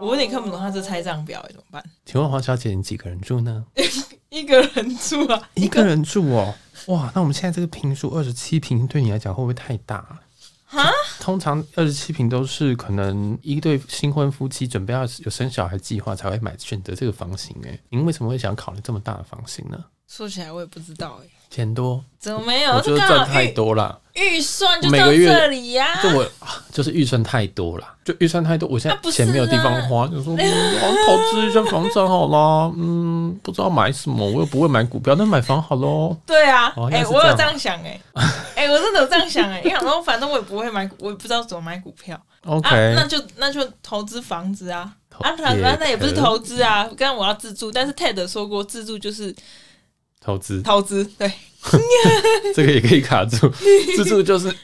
[0.00, 1.82] 我有点看不懂他这拆账表，怎么办？
[2.04, 3.64] 请问黄小姐，你几个人住呢？
[4.30, 6.54] 一个人住啊，一个人住哦。
[6.86, 9.96] 哇，那我们现在这个平数二十七平，对你来讲会不会太大？
[10.70, 10.90] 啊？
[11.20, 17.78] 通常二十七平都是可能一对新婚夫妻准备要有生小孩计划才会买选择这个房型哎。
[17.90, 19.84] 您为什么会想考虑这么大的房型呢？
[20.14, 21.26] 说起来我也不知道哎。
[21.48, 22.02] 钱多？
[22.18, 22.72] 怎么没有？
[22.72, 23.98] 我觉得赚太多了。
[24.14, 26.26] 预算就到这里呀、啊，就我
[26.70, 30.40] 就是预算太多了，就预算太多，我现在钱没有地方花，啊、就说、嗯、
[30.80, 36.14] 我投资一下房产好啦，嗯，不知道买什么，我又不会买股票，那买房好喽。
[36.26, 38.22] 对啊，哎、我有这样想哎、欸，
[38.54, 42.18] 哎、欸， 我真的有这样想哎、欸，因为然后反正我也不会买，我也不知道怎么买股票。
[42.44, 49.34] OK，、啊、那就那就投资房子啊，啊，反正那也不是投资啊，刚刚我要自住，但是 Ted 说过自住就是
[50.22, 51.30] 投资，投资对，
[52.54, 53.48] 这个也可以卡住，
[53.96, 54.54] 自住就是。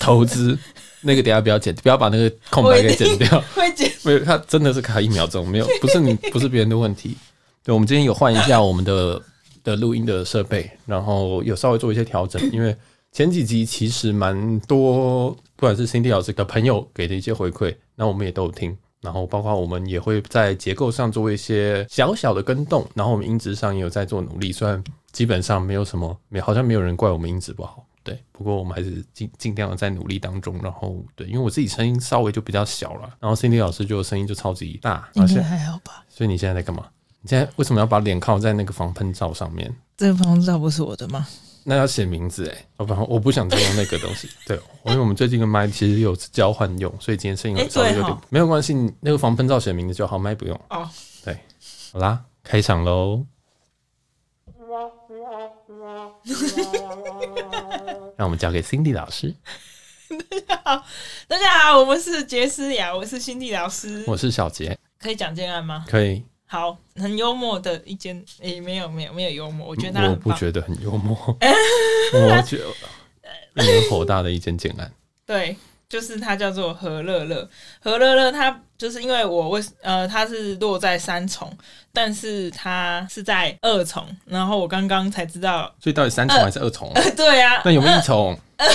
[0.00, 0.58] 投资
[1.02, 3.40] 那个等下不要剪，不要把那个空白给剪掉。
[3.54, 7.16] 会剪，没有，他真的是卡一秒钟，没有， 不是你，不是别人的问题。
[7.62, 9.20] 对，我们今天有换一下我们的
[9.62, 12.74] 的录音的设备，然后有稍微做一些调整，因为
[13.12, 27.84] 前几集其实蛮多，不管是 Cindy 老师的朋友给的一些回馈，那我们也都有听，然后包括我们也会在结构上做一些小小的更动，然后我们音质上也有在做努力，虽然基本上没有什么，没好像没有人怪我们音质不好。
[28.04, 30.58] 对，不过我们还是尽尽量的在努力当中。
[30.62, 35.08] 然后，对，因为我自己声音稍微就比较小了，然后 Cindy 老师就声音就超级大。
[35.14, 36.04] 应该还好吧？
[36.08, 36.86] 所以你现在在干嘛？
[37.20, 39.72] 你现在为什么要把脸靠在那个防喷罩上面？
[39.96, 41.24] 这个防喷罩不是我的吗？
[41.64, 44.28] 那要写名字哎，我不，我不想再用那个东西。
[44.46, 48.74] 对，因为我们最近的麦其实有交换用，所以今天声音稍微有点没有关系。
[49.00, 50.60] 那个防喷罩写名字就好，麦不用。
[50.70, 50.88] 哦，
[51.24, 51.38] 对，
[51.92, 53.24] 好啦，开场喽。
[58.16, 59.34] 让我们交给 Cindy 老师。
[60.08, 60.84] 大家好，
[61.28, 64.76] 大家好，我们是杰斯雅，我是 Cindy 老师，我是小杰。
[64.98, 65.84] 可以讲建案吗？
[65.88, 66.24] 可以。
[66.52, 71.16] 好，很幽默的一间，诶、欸，没有，没有，没有幽默，我觉得他我不觉得很幽默，
[72.12, 72.64] 我觉得
[73.54, 74.92] 令人火大的一间建案。
[75.24, 75.56] 对。
[75.88, 77.46] 就是它叫做何乐乐，
[77.78, 81.54] 何乐乐它就是因为我为呃它是落在三重，
[81.92, 86.90] 但是它是在二重，然后我刚刚才知道，所以到底三重还是二重？
[86.94, 88.34] 呃呃、对呀、啊，那有没有一重？
[88.56, 88.66] 呃、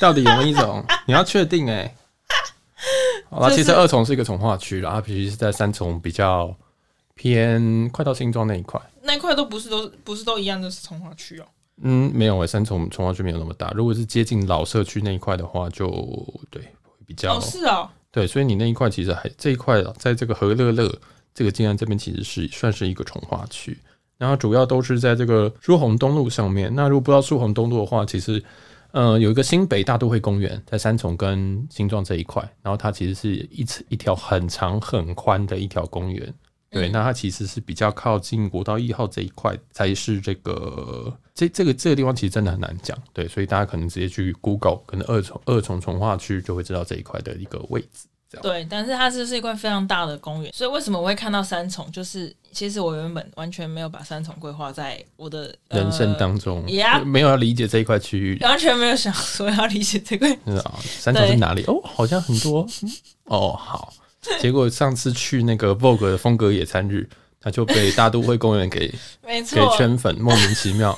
[0.00, 0.84] 到底有没有一重？
[1.06, 1.94] 你要确定哎、欸。
[3.28, 6.54] 好了，其实二重是一个重划区，然后它必须是在三重比较
[7.22, 11.44] 偏快到新庄那一块，那一块都不是都不是都一样，的是重化区哦。
[11.80, 13.70] 嗯，没有诶、欸，三重重化区没有那么大。
[13.76, 15.86] 如果是接近老社区那一块的话，就
[16.50, 16.60] 对
[17.06, 17.36] 比较。
[17.36, 17.88] 哦，是哦。
[18.10, 20.92] 对，所以你那一块其实还这一块，在这个和乐乐
[21.32, 23.78] 这个静安这边，其实是算是一个重化区。
[24.18, 26.74] 然后主要都是在这个疏洪东路上面。
[26.74, 28.42] 那如果不知道疏洪东路的话，其实
[28.90, 36.34] 呃有一个新北大都会公园在三重跟新庄这一块，然后它其实是一一条很长很宽的一条公园。
[36.72, 42.96] 对，那它其实是比较靠近国道一号这一块，才是这个这这个这个地方其实真的很难讲。
[43.12, 48.08] 对，所以大家可能直接去 Google，可能二重二重重化区就会知道这一块的一个位置。
[48.40, 51.92] 对，但是它是是一块非常大的公园，所以为什么我会看到三重？
[51.92, 60.32] 就是其实我原本完全没有把三重规划在我的、呃、人生当中，也没有要理解这一块区域，完全没有想说要理解这块。
[60.64, 61.62] 啊，三重是哪里？
[61.64, 62.66] 哦，好像很多。
[63.24, 63.92] 哦，好。
[64.40, 67.08] 结果上次去那个 Vogue 的风格野餐日，
[67.40, 68.92] 他就被大都会公园给
[69.26, 70.96] 没错给圈粉，莫名其妙。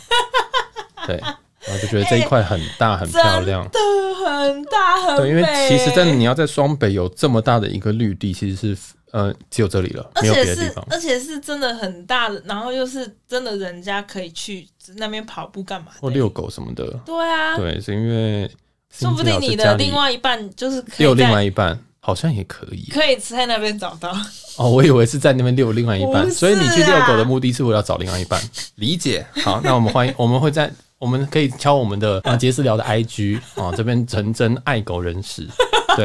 [1.06, 16.84] 对，然后就觉得这一块很大很漂亮，真的很大很对，因为其实真的你要在双北有这么大的一个绿地，其实是呃只有这里了，没有别的地方，而且是真的很大的，然后又是真的人家可以去那边跑步干嘛或遛狗什么的。
[17.04, 18.50] 对啊，对，是因为
[18.90, 21.78] 说不定你的另外一半就是可以有另外一半。
[22.06, 24.14] 好像也可以，可以在那边找到
[24.58, 24.68] 哦。
[24.68, 28.38] 我以为是在那边遛另外一半，所以你去遛狗的目的是为了找另外一半。
[28.74, 29.24] 理解。
[29.42, 35.48] 好，那我们欢迎，我们会在，我们可以敲我们的啊杰斯聊的 IG 啊，这边诚征爱狗人士。
[35.96, 36.04] 对，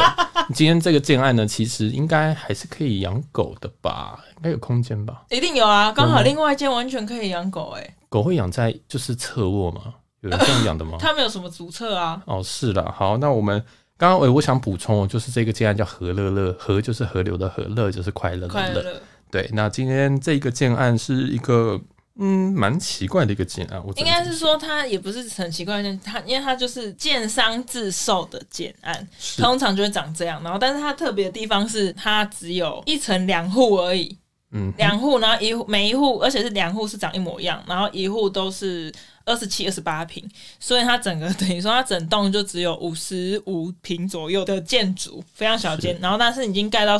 [0.55, 4.17] 今天这个建案呢，其实应该还是可以养狗的吧？
[4.37, 5.23] 应该有空间吧？
[5.29, 7.93] 一定有啊，刚好另外一间完全可以养狗哎、欸。
[8.07, 9.95] 狗会养在就是侧卧吗？
[10.21, 10.97] 有人这样养的吗？
[11.01, 12.21] 他们有什么足侧啊。
[12.25, 12.89] 哦，是的。
[12.89, 13.61] 好，那我们。
[13.99, 19.01] 刚刚我我想补充，就是这个建案叫和乐乐，和就是河流的和，乐就是快乐的乐。
[19.29, 21.77] 对，那今天这个建案是一个
[22.17, 29.05] 嗯蛮奇怪的一个建案，我应该是说它也不是很奇怪的，它因为它就是建商自售的建案，
[29.37, 30.41] 通常就会长这样。
[30.41, 34.17] 然后，但是它特别的地方是它只有一层两户而已，
[34.51, 38.89] 嗯，两户，然后一户每一户，而且是两户是长一模一样，然后一户都是
[39.29, 40.27] 二十七、二十八平，
[40.59, 45.97] 所以它整个 等于说它整栋就只有五十五平左右的建筑，非常小间。
[46.01, 46.97] 然后但是已经盖到，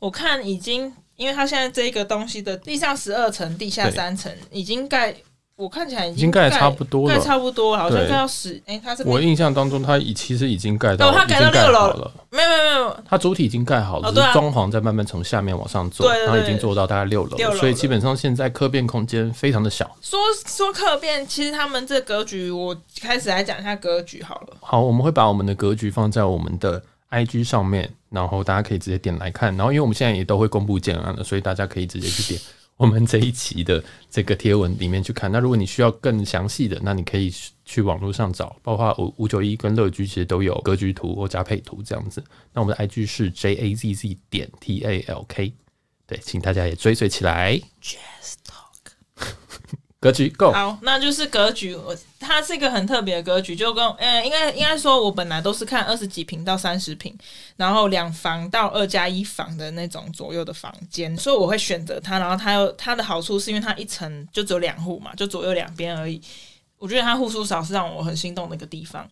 [0.00, 5.14] 我看已经，因为它现在这个东西的地上十二层，地下三层，已经盖。
[5.54, 8.60] 我看起来已经盖差不多了，盖差不多了，好像盖到十。
[8.66, 12.10] 哎，它是我印象当中，它已其实已经盖到，哦，它盖到六楼了。
[12.30, 19.88] 没有没有没有，它主体已经盖好了，就是装潢在慢慢从下面往上做，然后已经做到大概六楼，所以基本上现在客变空间非常的小。
[20.00, 24.56] 说说客变，其实他们这格局，我开始来讲一下格局好了。
[24.60, 29.54] 好，我们会把我们的格局放在我们的 IG 上面，然后大家可以直接点来看。
[29.56, 32.40] 然后因为我们现在也都会公布建案了，所以大家可以直接去点。
[32.76, 37.32] 我们这一期的这个贴文里面去看，那如果你需要更详细的，那你可以
[37.64, 42.22] 去网络上找，包括五五九一跟乐居其实都有格局图或加配图这样子。
[42.52, 45.52] 那我们的 IG 是 J A Z Z 点 T A L K，
[46.06, 47.60] 对，请大家也追随起来。
[50.02, 51.76] 格局够好，那就是格局。
[51.76, 57.16] 我它是一个很特别的格局，就跟呃，应该应该说，我本来都是看二十几平到三十平，
[57.54, 62.18] 然后两房到二加一房的那种左右的房间，所以我会选择它。
[62.18, 66.20] 然后它有它的好处，是因为它一层就只有两户嘛，就左右两边而已。
[66.78, 69.08] 我觉得它户数少是让我很心动的一个地方。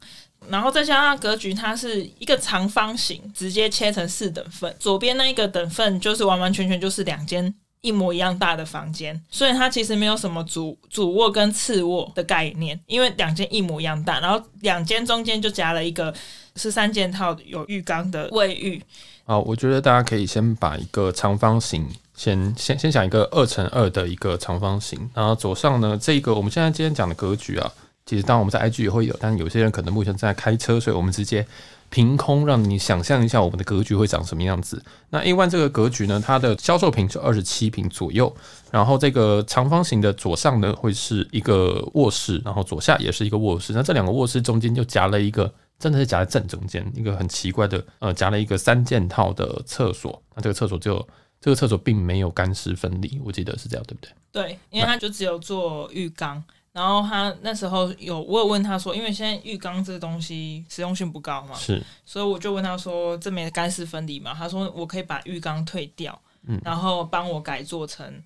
[0.48, 7.54] 然后再加上格局，它是一个长方形，直接切成四等份，左边那一个等份就是完完全全就是两间。
[7.82, 16.15] 一模一样大的房间，所以它其实没有什么主主卧跟次卧的概念，因为两间一模一样大，然后两间中间就夹了一个
[16.56, 18.82] 是三件套有浴缸的卫浴。
[19.25, 27.73] 好，我觉得大家可以先把一个长方形先先先想一个二乘二的一个长方形，然后左上呢，这个我们现在今天讲的格局啊，
[28.05, 31.47] 其实当我们在 IG 也会有，但有些人可能目前正在开车，所以我们直接。
[31.90, 34.82] 凭空让你想象一下我们的格局会长什么样子。
[35.10, 38.34] 那 A one 这个格局呢，它的销售坪是二十七坪左右，
[38.70, 43.72] 然后这个长方形的左上呢会是一个卧室，然后左下也是一个卧室。
[43.72, 50.22] 那这两个卧室中间就夹了一个，真的是夹在正中间，一个很奇怪的，呃，夹了一个三件套的厕所。
[50.36, 51.04] 那这个厕所就
[51.40, 54.12] 这个厕所并没有干湿分离，我记得是这样，对不对？
[54.32, 56.43] 对，因为它就只有做浴缸。
[56.72, 64.32] 然后他那时候有，我有问他说，因为现在浴缸这个东西实用性不高嘛，是，所以我就问他说，这没干湿分离嘛？
[64.32, 68.22] 他说我可以把浴缸退掉，嗯，然后帮我改做成，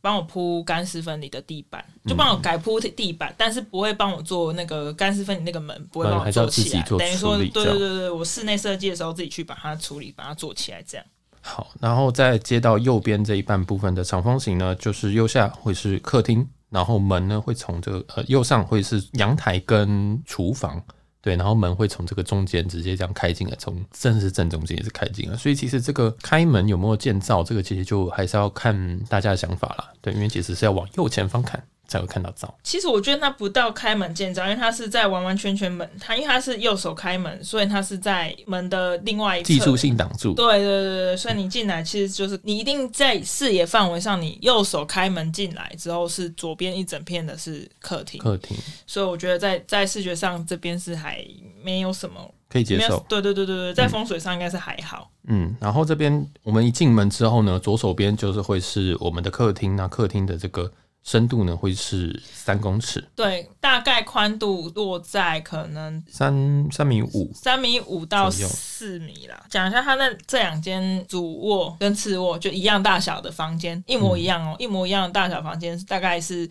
[0.00, 11.04] 帮我铺干湿分离的地板，就帮我改铺地板，嗯、但是不会帮我做那个干湿分离那个门，不会帮我做起来，等于说，对对对对，我室内设计的时候自己去把它处理，把它做起来这样。
[11.40, 16.48] 好，然后再接到右边这一半部分的长方形呢，就是右下会是客厅。
[16.70, 20.82] 然后门呢会从这个呃右上会是阳台跟厨房，
[21.20, 31.62] 对，然后门会从这个中间直接这样开进来，从正是正中间也是开进来，所以其实这个开门有没有建造，这个其实就还是要看大家的想法啦，对，因为其实是要往右前方看。
[31.88, 32.54] 才会看到灶。
[32.62, 39.46] 其实我觉得它不到开门见灶，因为它是在完完全全门，它因为它是右手开门，所以它是在门的另外一侧。
[39.46, 40.34] 技术性挡住。
[40.34, 48.20] 对对对对，所以你进来其实就是你一定在视野范围上，你右手开门进来之后是左边一整片的是客厅。
[48.20, 48.54] 客厅。
[48.86, 51.24] 所以我觉得在在视觉上这边是还
[51.64, 52.20] 没有什么
[52.50, 53.02] 可以接受。
[53.08, 55.10] 对对对对对，在风水上应该是还好。
[55.26, 60.70] 嗯，然后这边我们一进门之后呢，左手边就是会是我们的客厅，那客厅的这个。
[61.08, 69.42] 深度呢会是三公尺，对，大概宽度落在可能三三米五，三米五到四米啦。
[69.48, 76.46] 讲一下它那这两间主卧跟次卧就一样大小的房间，一模一样哦，嗯、一模一样的大小房间，大概是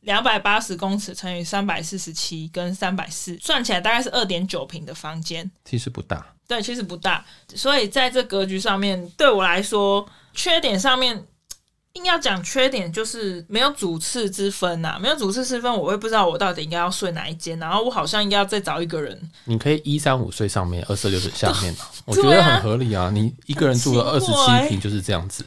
[0.00, 11.26] 两百八十公尺乘以三百四十七跟三百四，算起来大概是二点九平的房间，其实不大，对，其实不大，所以在这格局上面，对我来说，缺点上面。
[11.94, 19.16] 硬要讲缺点，就是没有主次之分呐、啊，没有主次之分，我会不知道我到底应该要睡哪一间，然后我好像应该要再找一个人。
[19.44, 23.10] 你可以一三五睡上面，二四六睡下面嘛， 我觉得很合理啊。
[23.14, 25.46] 你一个人住了二十七平就是这样子，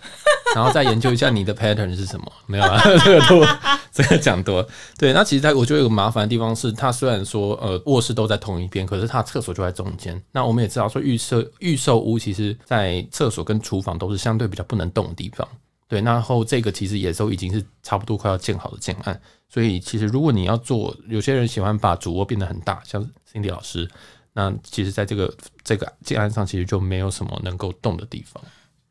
[0.55, 2.31] 然后再研究一下你的 pattern 是什么？
[2.47, 3.45] 没有啊， 这个多，
[3.91, 4.65] 这个讲多。
[4.97, 10.19] 对，那其实它我觉得有个麻烦的地方是，它虽然说呃卧室都在同一边，可是它厕所就在中间。
[10.31, 15.45] 那我们也知道说预设预售屋，其实在厕所跟厨房都是相对比较不能动的地方。
[15.87, 23.01] 对，然后这个其实也都已经是差不多快要建好的建案，所以其实如果你要做，有些人喜欢把主卧变得很大，像
[23.31, 23.89] Cindy 老师，
[24.33, 28.43] 那其实在这个这个建案上，其实就没有什么能够动的地方。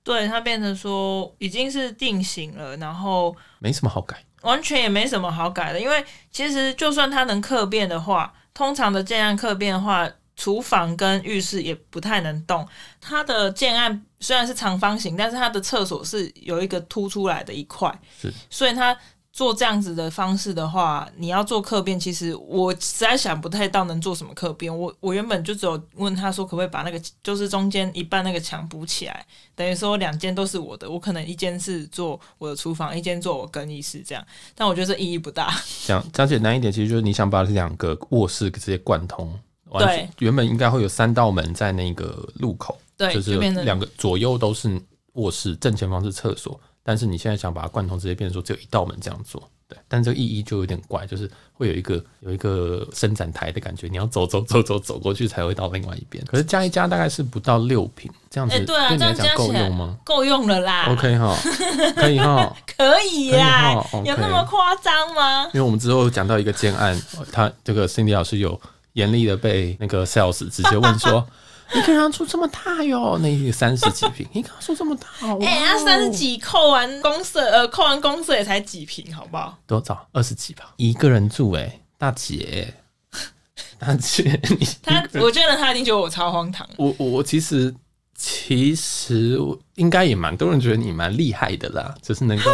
[0.02, 10.10] 对，它变成说已经是定型了，然后没什么好改，完全也没什么好改的，因为其实就算它能客变的话，通常的建案客变的话。
[10.36, 12.66] 厨房跟浴室也不太能动。
[13.00, 18.96] 它的建案虽然是长方形，但是它的厕所是有一个凸出来的一块，是，所以它。
[19.32, 24.74] 做这样子的方式的话，你要做客变，其实我实在想不太到能做什么客变。
[24.74, 34.26] 我我原本就只有问他说，可不可以把那个就是中间一半那个墙补起来，等于说两间都是我的，我可能一间是做我的厨房，一间做我更衣室这样。
[34.54, 35.54] 但我觉得这意义不大。
[35.84, 39.38] 讲讲简单一点，其实就是你想把两个卧室直接贯通，
[39.78, 44.80] 对，原本应该会有三道门在那个路口，对，就是两个左右都是
[45.14, 46.58] 卧室，正前方是厕所。
[46.82, 49.76] 但是你现在想把它贯通，直接变成说只有一道门这样做，对。
[49.88, 56.24] 但这个意义就有点怪，就是会有一个有一个伸展台的感觉，你要走走走走走过去才会到另外一边。
[56.26, 59.98] 可是加一加大概是不到六平这样子，对你来讲够用吗？
[60.04, 60.92] 够用了啦。
[60.92, 61.36] OK 哈，
[61.96, 65.46] 可以哈，可以呀，有那么夸张吗？
[65.46, 66.96] 因为我们之后讲到一个建案，
[67.32, 68.60] 他这个 Cindy 老师有
[68.96, 71.26] 严厉的被那个 Sales 直接问说。
[71.74, 73.18] 你可以让出这么大哟？
[73.18, 75.08] 那三十几平，你刚说这么大？
[75.40, 79.58] 哎、欸，那三十几扣完公社，呃，扣完公社也才几平，好不好？
[79.66, 80.06] 多少？
[80.12, 80.72] 二十几吧。
[80.76, 82.72] 一个人住、欸，哎，大姐，
[83.80, 86.64] 大姐，你他，我觉得他一定觉得我超荒唐。
[86.76, 87.74] 我我其实
[88.14, 89.36] 其实
[89.74, 92.50] 应该也蛮多人觉得你蛮厉害的啦，就是能够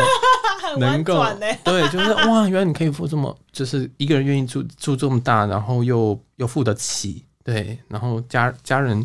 [0.78, 7.24] 能够、欸、对，就是 哇，原来你可以付这么，就是一个人愿意住住这么大，然后又又付得起。
[7.44, 9.04] 对，然后家家人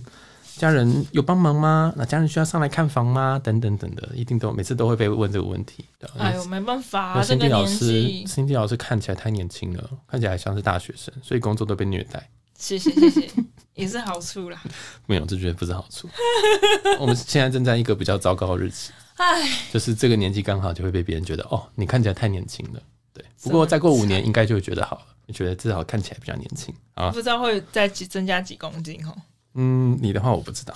[0.58, 1.92] 家人有帮忙吗？
[1.96, 3.40] 那家人需要上来看房吗？
[3.44, 5.84] 等等等的，一定都每次都会被问这个问题。
[6.18, 12.30] 哎呦，没办法啊，这个年纪，Cindy 老师看起来太年轻了，看起来像是大学生，所以工作都被虐待。
[12.58, 13.30] 谢谢谢谢，
[13.76, 14.60] 也是好处啦。
[15.06, 16.10] 没有，这绝对不是好处。
[17.00, 22.80] 我们现在正在一个比较糟糕的日子，哎，就是这个年纪刚好就会被别人觉得哦，你看起来太年轻了。
[23.14, 25.02] 对，不过再过五年应该就会觉得好了。
[25.26, 27.10] 你觉得至少看起来比较年轻啊？
[27.10, 29.14] 不知道会再增加几公斤哦。
[29.56, 30.74] 嗯，你的话我不知道。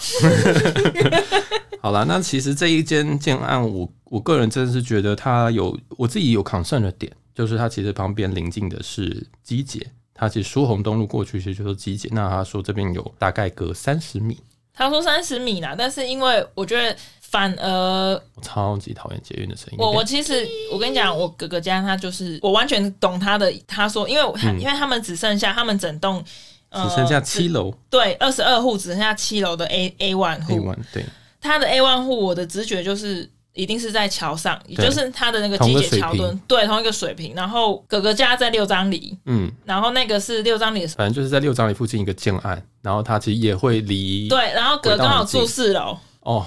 [1.82, 12.10] 好了，那其实这一间建案，我我个人真的是觉得它有我自己有 concern 的点，就是它其实旁边临近的是机捷，它其实疏洪东路过去其实就是机捷。
[12.12, 14.38] 那他说这边有大概隔三十米，
[14.74, 16.98] 他说三十米啦，但是因为我觉得。
[17.32, 19.78] 反而我超级讨厌捷运的声音。
[19.80, 23.50] 我我其实我跟你讲，我哥哥家他就是我完全懂他的。
[23.66, 26.22] 他说，因为我、嗯、因为他们只剩下他们整栋、
[26.70, 30.54] 呃、只剩下七楼，对，二十二户只剩下七楼的 A A one 户。
[30.54, 31.06] A one 对，
[31.40, 37.34] 他的 A one 户，我的直觉就是一定是在桥上，也就是他的那个机捷桥墩，对，同一个水平。
[37.34, 42.62] 然后哥哥家在六张里，嗯，然后那个是六张里，反正就是在六张里附近一个建案。
[42.82, 46.46] 然后他其实也会离对，然后哥刚好住四楼哦。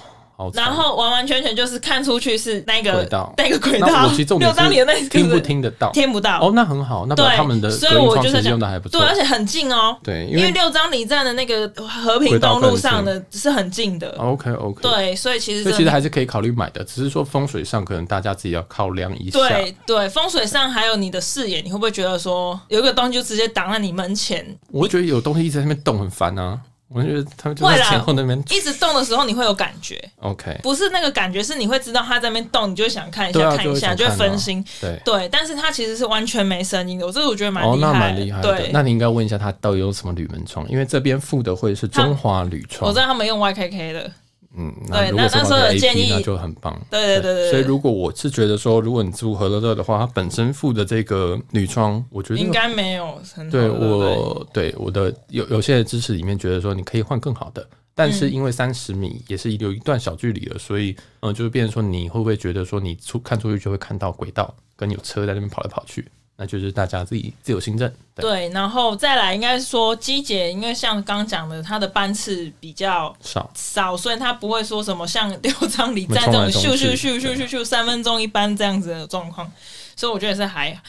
[0.53, 4.11] 然后完完全全就是看出去是那个轨道，那个轨道。
[4.38, 5.91] 六张犁的那听不听得到？
[5.93, 6.41] 听不到。
[6.41, 9.00] 哦，那很好，那他们的所以我就是用的还不错。
[9.00, 9.97] 对，而且很近哦。
[10.03, 14.11] 对，因为六张犁站的那个和平东路上的是很近的。
[14.19, 14.83] OK OK。
[14.83, 19.38] 对，所以其实其实还是可以考虑买的，只是说风水上可能大家自己要考量一下。
[19.38, 24.45] 对对，风水上还有你的视野，你会不会觉得说有一个东西就直接挡在你门前？
[24.71, 26.59] 我会觉得有东西一直在那边动很烦啊。
[26.95, 30.01] 我觉得他们就在前后那边一直动的时候，你会有感觉。
[30.21, 34.65] OK，不是那个感觉，是你会知道他在那边动，你就会想看一下，看一下，就会分心。
[34.81, 37.75] 对对，但是他其实是完全没声音的，我这个我觉得蛮厉害。
[37.75, 38.57] 哦，那蛮厉害的。
[38.57, 42.89] 对，那你应该问一下他到底有什么铝门窗，因为这边附的会是中华铝窗。
[42.89, 44.11] 我知道他们用 YKK 的。
[44.56, 46.80] 嗯，那如果是 AP 那就很棒。
[46.90, 53.50] 对对对对，所以如果我是觉得说，如果你住和乐乐的话，它本身附的这个女装，我觉得应该没有很。
[53.50, 66.06] 对我对我的有有些知识里面觉得说，你可以换更好的，但是因为三十米也是有一段小距离了，所以嗯，就是变成说，你会不会觉得说，你出看出去就会看到轨道跟有车在那边跑来跑去？
[66.37, 67.88] 那就是大家自己自由行政。
[68.14, 79.50] 对，对，然后再来应该是说机姐，因为像刚讲的，她的班次比较少少，所以她不会说什么像六张里站这种咻咻咻咻咻咻三分钟一班这样子的状况，
[79.97, 80.81] 所以我觉得是还。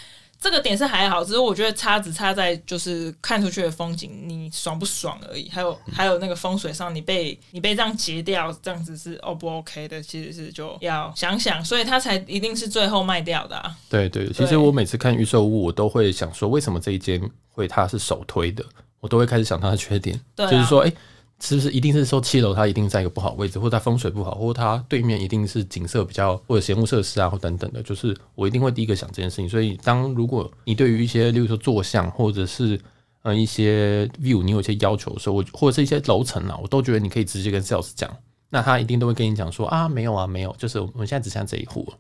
[0.46, 5.50] 这个点是还好，只是我觉得差只差在就是看出去的风景，你爽不爽而已。
[5.50, 10.00] 还有、嗯、还有那个风水上，你被你被这样截掉，这样子是 O 不 OK 的？
[10.04, 13.76] 其实是就要想想，所以他才一定是最后卖掉的、啊。
[13.90, 18.64] 对对，其实我每次看预售屋，我都会想说，为什么这一间会它是首推的？
[19.00, 20.94] 我都会开始想它的缺点，就是说，哎。
[21.42, 29.48] 是不是一定是说七楼它一定在一个不好位置，或者它风水不好，或者它对面一定是景色比较或者闲物设施啊，或等等的，就是我一定会第一个想这件事情。
[29.48, 32.80] 所以，当如果你对于一些，例如说坐向或者是
[33.24, 38.10] 呃一些 view，你有一些要求的时候，我或者是一些楼层啊，我都觉得你可以直接跟 sales 讲，
[38.50, 41.92] 那他一定都会跟你讲说啊，没有啊，没有，就是我们现在只想这一户。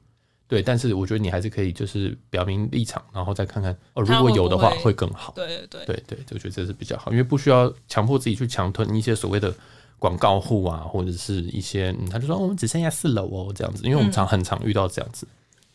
[0.48, 5.34] 对，但是我觉得你还是可以就是表明立场，然后再看看哦，如果有的话会更好。
[5.36, 9.54] 对对对对对，我觉得这是比较好，因为不需要强迫自己去强吞一些所谓的
[9.98, 15.28] 广告户啊，或者是一些、嗯、他就说、哦、我们只剩下四楼哦这样子，因为我们常很常遇到这样子。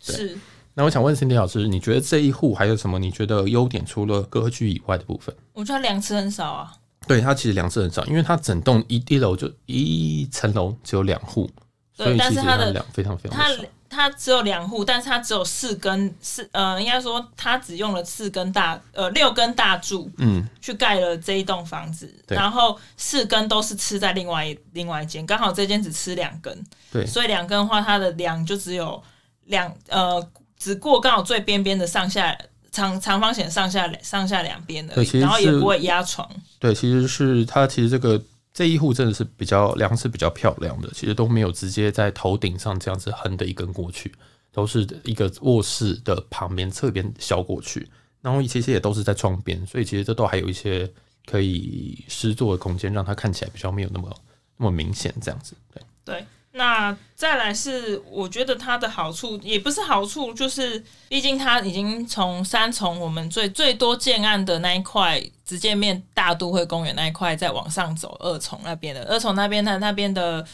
[0.06, 0.38] 对是。
[0.72, 3.84] 那我想问 Cindy 老师，你觉得这一户还有什么你觉得优点？
[3.84, 5.34] 除了格局以外的部分？
[5.52, 6.72] 我觉得两次很少啊。
[7.08, 11.50] 对，它其实两次很少，因为它整栋一一楼就一层楼只有两户，
[11.92, 13.64] 所以其实它的两非常非常少。
[13.90, 29.02] 它只有两户，但是它只有四根四呃，应该说它只用了四根大呃六根大柱，嗯，去盖了这一栋房子，对然后四根都是吃在另外另外一间，刚好这间只吃两根，对，所以两根的话，它的梁就只有
[29.46, 30.24] 两呃，
[30.56, 32.38] 只过刚好最边边的上下
[32.70, 36.30] 长长方形上下上下两边的，然后也不会压床。
[36.60, 38.22] 对，其实是它其实这个。
[38.52, 44.12] 这一户真的是比较梁是比较漂亮的，其实都没有直接在头顶上这样子横的一根过去，
[44.52, 47.88] 都是一个卧室的旁边侧边削过去，
[48.20, 50.90] 然后其实也都是在窗边，所以其实这都还有一些
[51.26, 54.14] 可以施作的空间，让它看起来比较没有那么
[54.56, 55.54] 那么明显这样子。
[55.72, 56.24] 对对。
[56.52, 70.44] 那再来是，我觉得它的好处也不是好处，就是毕竟它已经从三重我们最最多建案的那一块，直接面大都会公园那一块，再往上走二重那边的二重那边，它那边的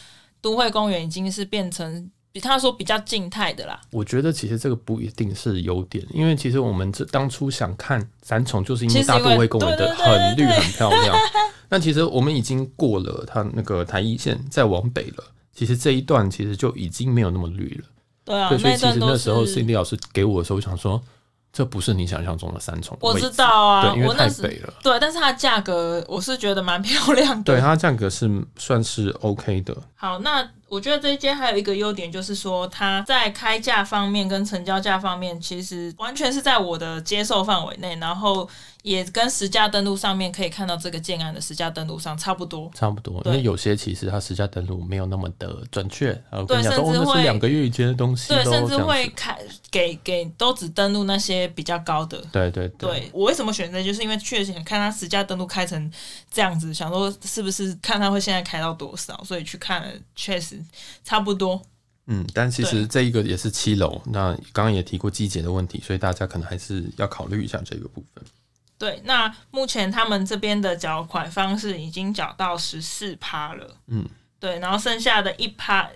[0.42, 3.80] 都会公园已经是变成比他说比较静态的啦。
[3.90, 11.16] 我觉得其实这个不一定是优点，因为其实我们这当初想看三重，就是因为大都会公园的很绿很漂亮。
[11.70, 15.24] 那其实我们已经过了它那个台一线，再往北了。
[15.56, 17.84] 其实这一段其实就已经没有那么绿了，
[18.24, 21.02] 对啊，对，所以其实那时候 Cindy 老师给我的时候，我想说，
[21.52, 29.76] 这不是你想象中的三重，我知道啊，对，因为太北了，对，但是它的价格我是觉得蛮漂亮的，对，它价格是算是 OK 的。
[29.94, 30.46] 好，那。
[30.68, 38.46] 我觉得这一间还有一个优点，就是说它在开价方面跟成交价方面，其实完全是在我的接受范围内，然后
[38.86, 43.20] 也跟实价登录上面可以看到这个建案的实价登录上差不多，差不多。
[43.24, 46.12] 对因为有些其实它实价登录没有那么的准确，
[46.46, 49.36] 对，甚至会两个月以前的东西，对，甚至会开
[49.72, 52.16] 给给都只登录那些比较高的。
[52.30, 53.10] 对对对，对。
[53.12, 53.82] 我为什么选择？
[53.82, 55.90] 就是因为确实想看它实价登录开成
[56.30, 60.62] 这样子，想说是不是看它会现在开到多少，所以去看了，确实。
[61.02, 61.60] 差不多，
[62.06, 68.24] 嗯，但其实这一个也是七楼，那刚刚也提过季节的问题，所以大家可能还是要考虑一下这个部分。
[68.78, 74.04] 对，那目前他们这边的缴款方式已经缴到十四趴了，嗯，
[74.38, 75.88] 对，然后剩下的一趴，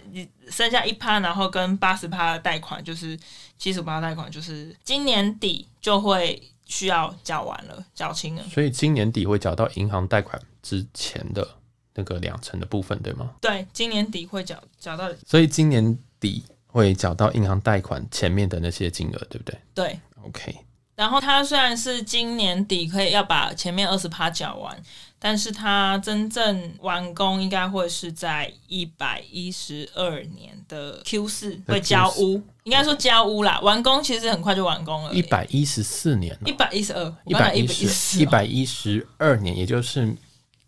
[0.49, 3.19] 剩下一趴，然后跟八十趴的贷款，就是
[3.59, 11.57] 七十八贷款，就是今年底就会需要缴完了，缴清了，所以今年底会缴到银行贷款之前的。
[11.93, 13.33] 那个两成的部分，对吗？
[13.41, 19.59] 对，今年底会缴缴到，所以今年底会缴到银行贷款前面的那些金额，对不对？
[19.75, 20.55] 对，OK。
[21.01, 24.77] 然后它虽然是今年底可以要把前面二十趴缴完，
[25.19, 33.59] 但是它真正完工应该会是在一百一十二年的 Q 四会交屋，应该说交屋啦。
[33.61, 40.15] 完工其实很快就完工了，一百一十四年，一百一十二，一百一十，一百一十二年，也就是。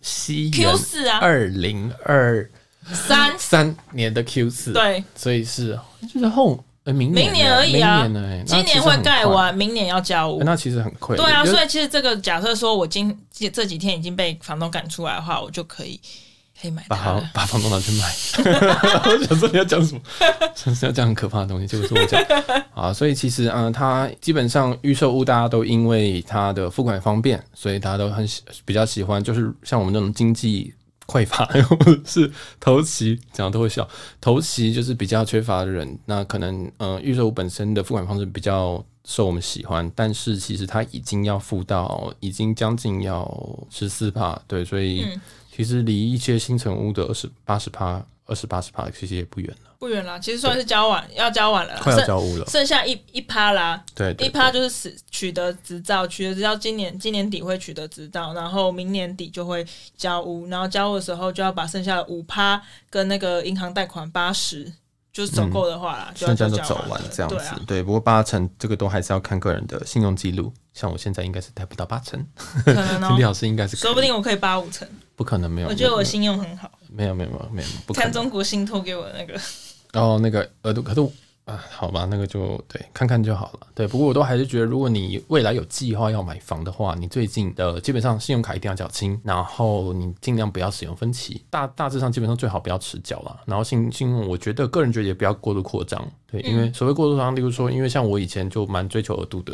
[0.04, 2.50] 西 Q 四啊，二零二
[2.92, 3.76] 三三。
[3.92, 5.78] 年的 Q 四，对，所以是
[6.12, 11.16] 就是后明年明年而已啊，明年今年会盖完，明年要交屋，那其实很快。
[11.16, 16.00] 对啊，所以其实这个假设说我今这几天已经被房东赶出来的话，我就可以。
[16.60, 16.96] 可以买把
[17.34, 18.04] 把房东拿去卖，
[19.10, 20.00] 我想说你要讲什么？
[20.54, 22.22] 想是要讲很可怕的东西，结果是我讲
[22.72, 22.92] 啊。
[22.92, 29.20] 所以其实嗯，它基本上预售屋大家都因为它的付款方便，所以大家都很喜比较喜欢。
[29.24, 30.72] 就是像我们那种经济
[31.06, 33.88] 匮乏， 或者是头期讲的都会笑，
[34.20, 43.26] 头期就是比较缺乏的人，那可能嗯，预售屋本身的付款方式比较受我们喜欢，但是其实他已经要付到已经将近要
[43.70, 45.02] 十四帕，对，所以。
[45.02, 45.20] 嗯
[45.54, 48.02] 其实离一些新成屋的二十八十趴、
[48.32, 49.70] 二十八十趴，其实也不远了。
[49.78, 53.84] 不远了，其实算是交完，要交完了，快要交屋了，剩下一一趴啦。
[53.94, 59.66] 对，一趴就是取得执照，取得执照，今年今年底会取得执照，然后明年底就会
[59.96, 64.72] 交屋，然后交屋的时候就要把剩下的五趴跟那个银行贷款八十。
[65.12, 67.82] 就是走够的话啦，就现在都走完这样子，对，啊、对。
[67.82, 72.26] 不过八成这个都还是要看个人的信用记录，像我现在应该是贷不到八成，
[72.64, 73.12] 可能哦。
[73.18, 75.68] 李老师应该是，说不定我可以八五成，不可能没有。
[75.68, 79.40] 我觉得我信用很好，没有没有没有没有，看中国信托给我的那个，
[79.92, 81.00] 然后那个额度，可是
[81.44, 83.66] 啊，好吧，那个就对，看看就好了。
[83.74, 93.40] 对，不过我都还是觉得，如果你未来有计划要买房的话，你最近的基本上信用卡一定要缴清，然后你尽量不要使用分期，大大致上基本上最好不要迟缴了。
[93.44, 96.00] 然后信信用，我觉得个人觉得也不要过度扩张。
[96.30, 99.52] 对，因为所谓过度扩张，例如说，因为像我以前就蛮追求额度的，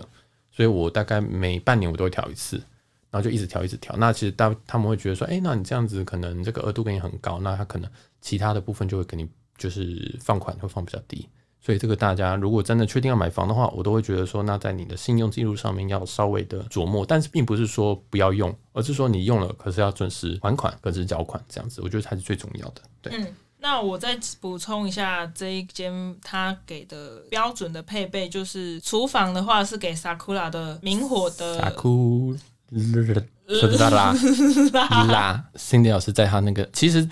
[0.53, 2.63] 所以我大概每半年我都会调一次，
[3.11, 3.97] 然后就一直调一直调。
[3.97, 7.91] 那其实大他们会觉得说，哎，那你这样子可能这个额度给你很高，那他可能
[8.21, 11.29] 其他的部分就会给你就是放款会放比较低。
[11.61, 22.83] 所以这个大家如果真的确定要买房的话，我都会觉得说，那在你的信用记录上面要稍微的琢磨，但是并不是说不要用，而是说你用了，可是要准时还款，可是缴款这样子，我觉得才是最重要的。
[23.03, 31.75] 对，嗯，那我再补充一下这一间他给的标准的配备，就是厨房的话是给 Sakura 的明火的。
[33.49, 33.91] 啦。
[33.91, 34.15] 啦。
[34.73, 34.89] 啦。
[34.89, 35.05] 啦。
[35.05, 37.09] 啦，Cindy 老师在他那个，其实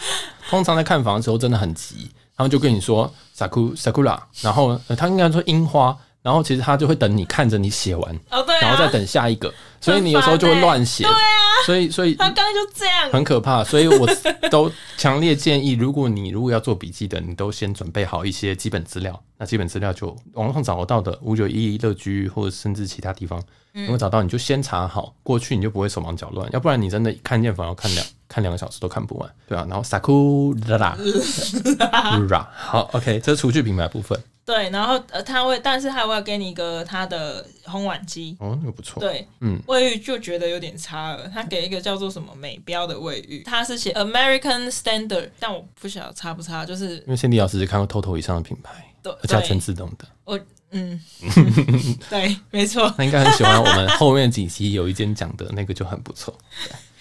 [0.50, 2.10] 通常在看房的时候真的很急。
[2.36, 14.08] 他们就跟你说 saku sakura，然后他应该说樱花，然后其实他就会等你看着你写完，哦对啊，然后再等下一个，所以你有时候就会乱写，对啊，所以所以他刚刚就这样，很可怕，所以我
[14.50, 23.40] 都强烈建议，如果你如果要做笔记的，你都先准备好一些基本资料，那基本资料就网络上找得到的五九一乐居或者甚至其他地方。
[23.74, 30.96] 如果找到你就先查好，过去你就不会手忙脚乱，要不然你真的看见房要看两看两个小时都看不完，对啊，然后 Sakura，
[32.52, 34.20] 好，OK，这是厨具品牌部分。
[34.46, 39.00] 对，然后呃，他会，但是他会给你一个他的烘碗机，哦，那个不错。
[39.00, 50.38] 对，嗯，卫浴就觉得有点差了，他给一个叫做什么美标的卫浴，他是写 American Standard，但我不晓得差不差，就是因为 Cindy 老师是看过 TOTO 以上的品牌，对，而且全自动的，我。
[50.72, 51.00] 嗯，
[52.10, 56.36] 对，没错，他应该很喜欢我们后面几期有一间讲的那个就很不错，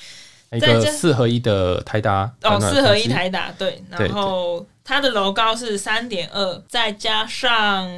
[0.51, 7.89] 一个四合一的台达哦，四合一台达对，然后它的楼高是三点二，再加上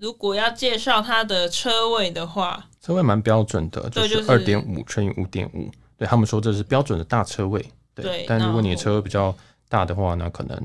[0.00, 9.34] 如果要介绍它的车位的话，车位蛮标准的，就是二点五乘以五点五，对他们说这是标准的大车位，对，但如果你的车位比较
[9.68, 10.60] 大的话那，可能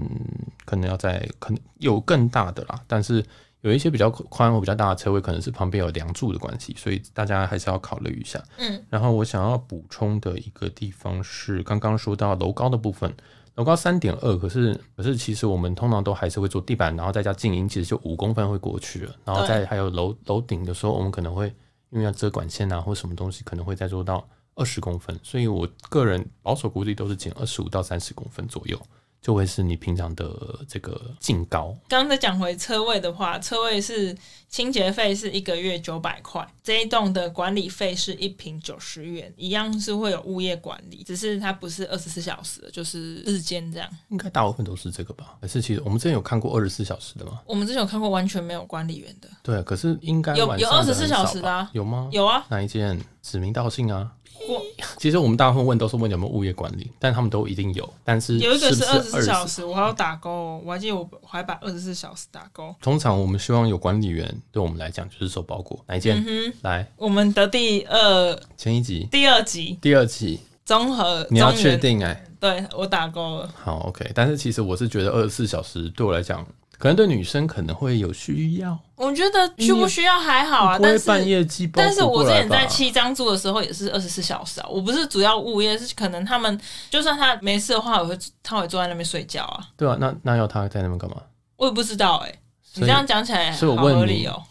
[0.65, 3.23] 可能要在可能有更大的啦，但是。
[3.61, 8.41] 有一些比较宽或比较大的车位，可能是旁边有梁柱的关系，所以大家还是要考虑一下。
[8.57, 13.13] 嗯，然后我想要补充的一个地方是，刚刚说到楼高的部分，
[13.55, 19.13] 楼高三点二，可是可是其实我们通常都还是会做地板，然后再加静音，其实就五公分会过去了。
[19.25, 21.53] 然后再还有楼楼顶的时候，我们可能会
[21.89, 25.19] 因为要遮管线啊或什么东西，可能会再做到二十公分。
[25.21, 28.79] 所以我个人保守估计都是减二十五到三十公分左右。
[29.21, 31.75] 就会是你平常的这个净高。
[31.87, 34.15] 刚才讲回车位的话，车位是
[34.49, 43.87] 清洁费是一个月九百块，这一栋的管理费是一平九十元，一样是会有物业管理，只是它不是二十四小时，就是日间这样。
[44.09, 45.37] 应该大部分都是这个吧？
[45.39, 47.39] 还是其实我们之前有看过二十四小时的吗？
[47.45, 49.29] 我们之前有看过完全没有管理员的。
[49.43, 51.69] 对，可是应该有有二十四小时的啊？
[51.73, 52.09] 有吗？
[52.11, 52.99] 有啊，哪一间？
[53.21, 54.13] 指名道姓啊。
[54.97, 57.93] 其实我们大部分问都是问有没有物业管理，但他们都一定有。
[58.03, 62.73] 但是有一个是二十四小时，我还要打勾，我还记得我还把二十四小时打勾。
[62.81, 65.83] 通常我们希望有管理员，对我们来讲就是收包裹。
[65.87, 66.23] 哪一件？
[66.27, 72.25] 嗯、来，我们的第二前一集，第二集，第二集综合，你要确定哎、欸？
[72.39, 73.53] 对我打勾了。
[73.55, 74.11] 好，OK。
[74.13, 76.45] 但是其实我是觉得二十四小时对我来讲。
[76.77, 80.79] 可能对女生可能会有需要，我觉得需不需要还好啊。
[80.81, 84.67] 但是半夜寄包，但是我之前在七张住的时候也是二十四小时啊。
[84.69, 86.57] 我不是主要物业，是可能他们
[86.89, 89.67] 就算他没事的话，我会他会坐在那边睡觉啊。
[89.75, 91.17] 对啊，那那要他在那边干嘛？
[91.57, 92.39] 我也不知道哎、欸。
[92.75, 94.41] 你这样讲起来，好合理哦。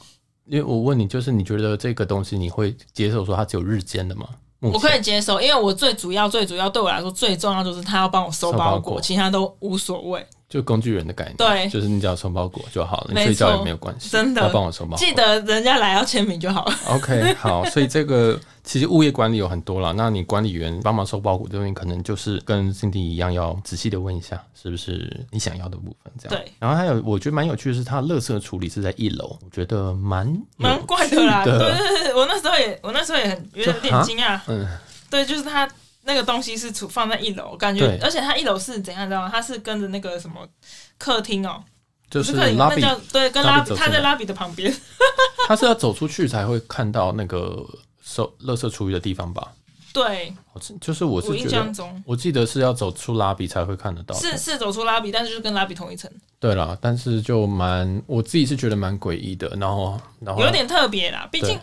[0.46, 4.26] 因为我问你，就是你觉得这个东西你会接受说它只有日间的吗？
[4.60, 10.26] 我可以接受，因为我最主要最主要对我来说最重要就是他要帮我收包裹，其他都无所谓。
[10.48, 16.74] 就工具人的概念，对，就是你只要收包裹就好了，你睡觉也没有关系，真的，要帮我收包裹，记得人家来要签名就好了。
[16.88, 26.42] OK，好，所以这个其实物业管理有很多了，那你管理员帮忙收包裹这边，可能就是跟 Cindy 一样，要仔细的问一下是不是你想要的部分，这样。
[26.42, 26.50] 对。
[26.58, 31.44] 然后还有，我觉得蛮有趣的是，它垃圾处理是在一楼，我觉得蛮蛮怪的啦。
[31.44, 34.40] 对对对，我那时候也，我那时候也很有点惊讶。
[34.46, 34.66] 嗯，
[35.10, 35.68] 对，就是它。
[36.08, 39.28] 那个东西是储放在一楼，感觉，而且它一楼是怎样，知道吗？
[39.30, 40.40] 它是跟着那个什么
[40.96, 41.62] 客厅哦，
[42.10, 44.74] 就是客厅，那叫对，跟拉比，它在拉比的旁边。
[45.46, 47.62] 他是要走出去才会看到那个
[48.02, 49.52] 收垃圾厨余的地方吧？
[49.92, 50.32] 对，
[50.80, 56.10] 就是我是印象中，我记得是要走出拉比才会看得到，是是走出拉比，但是就是跟拉比同一层。
[56.40, 61.58] 对啦，但是就蛮，我自己是觉得蛮诡异的，然后然后有点特别啦，毕竟。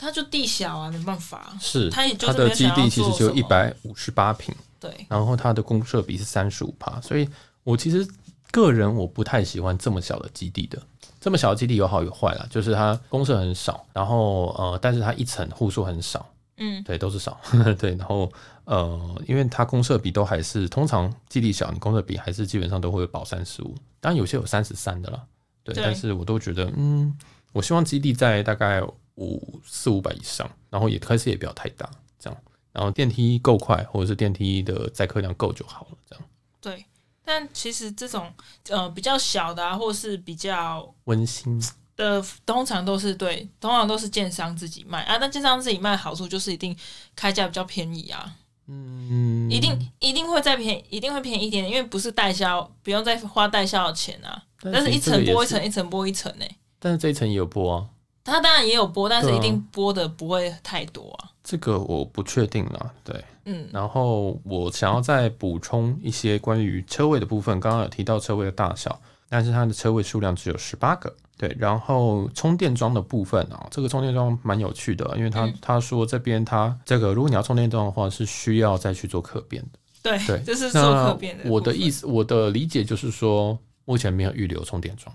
[0.00, 1.54] 它就地小啊，没办法。
[1.60, 4.54] 是，它也就它的基地其实就一百五十八平。
[4.80, 4.90] 对。
[5.08, 7.28] 然后它的公设比是三十五趴，所以
[7.62, 8.06] 我其实
[8.50, 10.80] 个人我不太喜欢这么小的基地的。
[11.20, 17.38] 这么小的基地有好有坏啦，就是它公设很少，然后呃，但是它一层户数很少，嗯，对，都是少，
[17.78, 18.32] 对，然后
[18.64, 25.20] 呃，因为它公设比都还是通常基地小，你公设比还是基本上都会保三十五，当然有些有三十三的啦，
[25.62, 27.14] 对，对，但是我都觉得，嗯，
[27.52, 28.82] 我希望基地在大概
[29.16, 32.38] 五四五百以上，然后也开始也不要太大，这样，
[32.72, 36.24] 然后电梯够快，或者是电梯的载客量够就好了，这样，
[36.60, 36.84] 对。
[37.22, 38.32] 但其实这种
[38.70, 41.62] 呃比较小的啊，或是比较温馨
[41.94, 45.16] 的，通常都是对，通常都是建商自己卖啊。
[45.16, 46.76] 但建商自己卖好处就是一定
[47.14, 48.34] 开价比较便宜啊，
[48.66, 54.42] 嗯，一定一定会再便宜，一定会便宜一点，因为不是代销，不用再花代销的钱啊。
[54.62, 56.44] 但是一层拨一层，一层拨一层呢。
[56.80, 57.86] 但是这一层也有拨啊。
[58.24, 61.30] 它当然也有播，但是一定播的不会太多啊。
[61.42, 63.66] 这个我不确定啦，对，嗯。
[63.72, 71.56] 然后我想要再补充一些关于车位的部分，刚刚有提到车位的大小，但是它的车位数量只有十八个，对。
[71.58, 81.50] 然后充电桩的部分啊，这个充电桩蛮有趣的，因为他、嗯、他说这边他这个如果你要充电桩的话，是需要再去做客变的，对对，这是做客变的。
[81.50, 85.12] 我的意思，我的理解就是说，目前没有预留充电桩。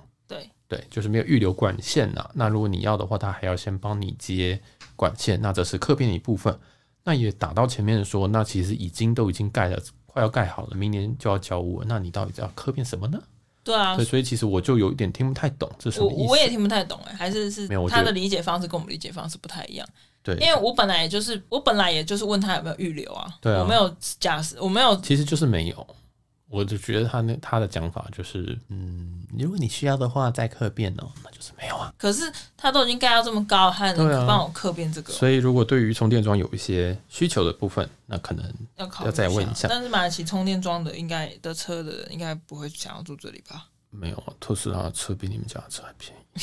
[0.75, 2.31] 对，就是没有预留管线呐、啊。
[2.33, 4.59] 那如果你要的话，他还要先帮你接
[4.95, 6.57] 管线，那这是客片的一部分。
[7.03, 11.83] 那也打到前面说，那其实已经都已经盖了，快要盖好了，明年就要交屋。
[11.85, 13.21] 那你到底要客片什么呢？
[13.63, 16.21] 对啊，对，所以其实我就有一点听不太懂，这是什么意思？
[16.21, 19.87] 我我也听不太懂哎，还是是他的理解方式跟我们理解方式不太一样。
[20.21, 25.87] 对，因为我本来也就是我本来也就是问他有没有预留啊，对啊，我没有假设，我没有，其实就是没有。
[26.47, 31.91] 我就觉得他那他的讲法就是，嗯，如果你需要的话再客变哦，那就是没有啊。
[31.97, 35.11] 可是他都已经盖到这么高，还能帮我客变这个？
[35.11, 38.53] 所以如果对于充电桩有一些需求的部分，那可能
[39.03, 39.67] 要再问一下。
[39.67, 43.65] 但是买得起充电桩的，应该的车的人应该不会想要住这里吧？
[43.89, 46.39] 没有啊，特斯拉的车比你们家的车还便宜。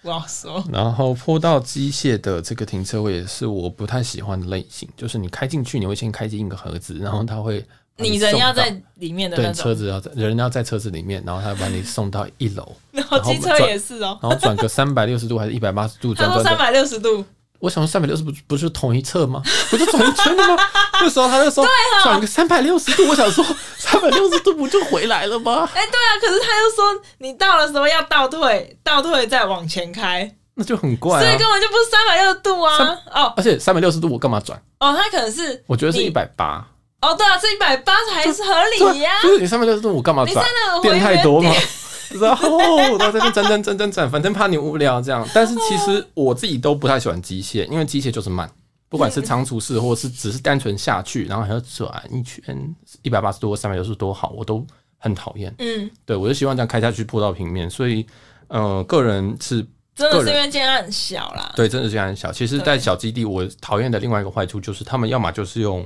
[0.00, 0.64] 不好说。
[0.72, 7.62] 然后坡道机械的这个停车位也是我不太喜欢的类型，就是你开进去，你会先开进一个盒子，然后它会。
[7.98, 16.14] 你人要在里面的那种，对，车子要在人要在车子里面，然后他把你送到一楼， 然后机车也是哦，然后转个三百六十度还是一百八十度？
[16.14, 17.24] 转三百六十度。
[17.58, 19.42] 我想说三百六十度不是同一侧吗？
[19.70, 20.62] 不就转一圈了吗？
[21.00, 21.66] 那时候他就说
[22.02, 23.42] 转个三百六十度，我想说
[23.78, 25.66] 三百六十度不就回来了吗？
[25.72, 32.98] 哎，对啊，可是他又说你到的时候要倒退，倒退再往前开，那就很怪，所以根本就不是三百六十度啊！
[33.10, 34.62] 哦，而且三百六十度我干嘛转？
[34.80, 36.62] 哦，他可能是我觉得是一百八。
[37.00, 39.22] 哦，对啊，这一百八还是合理呀、啊。
[39.22, 40.44] 就是你三百六十度，我干嘛转？
[40.82, 41.52] 电太多吗？
[42.20, 42.56] 然后
[42.92, 45.28] 我在这边转转转转转，反正怕你无聊这样。
[45.34, 48.48] 但是其实我自己都不太喜欢机械，因为机械就是慢，
[48.88, 54.64] 不管是仓储式，或者是只是单纯下去，然后还要转一圈一百八十度或三百六十度多好，我都
[54.98, 55.52] 很讨厌。
[55.58, 57.68] 嗯，对，我就希望这样开下去铺到平面。
[57.68, 58.06] 所以，
[58.46, 61.52] 呃，个人是真的是因为建案很小啦。
[61.56, 62.30] 对，真的是建案很小。
[62.30, 65.84] 其实，在小基地，我讨厌的另外一个坏处就是，他们要么就是用。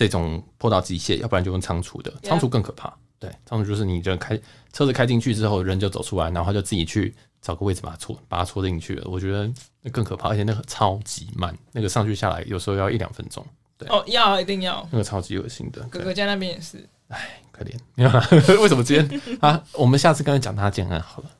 [0.00, 2.90] 这种坡道机械，要不然就用仓储的，仓储更可怕。
[3.18, 4.34] 对，仓储就是你就开
[4.72, 9.06] 车子开进去之后，人就走出来，然后他就自己去找个位置把它戳，把它戳进去了。
[9.10, 9.46] 我觉得
[9.82, 13.46] 那更可怕，而且那个超级慢，那个上去下来有时候要一两分钟。
[13.76, 15.82] 对，哦，要一定要，那个超级恶心的。
[15.90, 17.76] 哥哥家那边也是，哎，可怜。
[18.58, 19.62] 为什么今天啊？
[19.74, 21.30] 我们下次跟他讲他建案好了。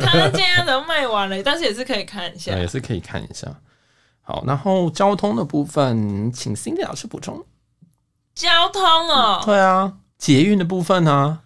[0.00, 3.54] 他建案都卖完了， 但是也是可以看一下，也是可以看一下。
[4.22, 7.44] 好，然后交通的部分，请 Cindy 老师补充。
[8.38, 11.38] 交通哦，对啊，捷运的部分呢、啊？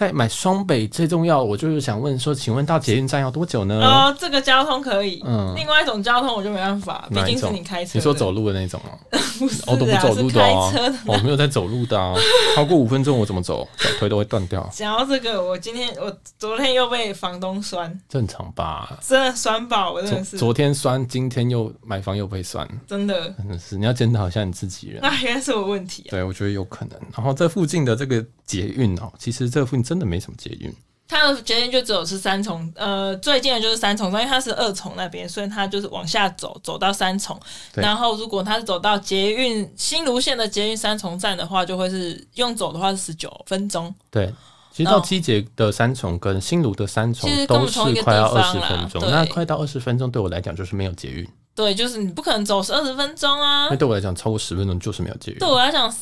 [0.00, 3.82] 在买双北最重要，我就是想问说，请问到捷运站要多久呢？
[3.84, 7.90] 哦，这个交通可以，嗯，另外一种交通我就没办法，毕竟是你开车。
[7.92, 9.20] 你说走路的那种哦、 啊？
[9.38, 12.14] 不是、啊，我都不走路的哦、啊，我没有在走路的啊，
[12.56, 13.68] 超过五分钟我怎么走？
[13.76, 14.66] 脚腿都会断掉。
[14.72, 18.98] 讲到这个，我今天我昨天又被房东酸，正常吧？
[19.06, 20.38] 真的酸爆，我真的是。
[20.38, 25.00] 昨天酸，今天又买房又被酸，真的，真的是你要检讨一下你自己人。
[25.02, 26.10] 那原来是我问题、啊。
[26.12, 26.98] 对，我觉得有可能。
[27.14, 30.72] 然后这附近的这个捷运哦，其实这附近真的没什么捷运。
[31.08, 37.36] 它的捷运就只有是三重，呃，最近的就是三重，因为它是二重那边，所以它就是往下走，走到三重。
[37.74, 43.92] 然后如果它是走到捷运新芦线的捷运三重站的话，就会是用走的话是十九分钟。
[44.08, 44.32] 对，
[44.70, 51.28] 其实到机捷的三重跟新芦的三重都是快要二十分钟，那快到二十分钟对我来讲就是没有捷运。
[51.56, 53.66] 对，就是你不可能走是二十分钟啊。
[53.68, 55.38] 那对我来讲超过十分钟就是没有捷运。
[55.40, 55.92] 对我来讲。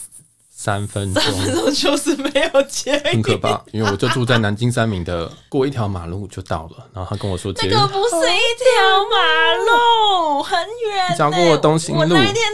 [0.58, 3.62] 三分钟，三分钟就是没有捷运，很可怕。
[3.70, 6.84] 因为我就住在南京三明的，过一条马路就到了。
[6.92, 8.74] 然后他跟我说，这个不是一条
[9.08, 11.16] 马路，很远。
[11.16, 12.00] 讲过东兴路。
[12.00, 12.44] 我那一天